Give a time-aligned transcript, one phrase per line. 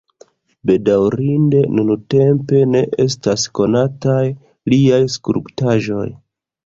[0.69, 4.25] Bedaŭrinde nuntempe ne estas konataj
[4.75, 6.09] liaj skulptaĵoj.